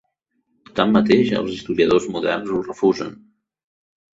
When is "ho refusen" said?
2.57-3.17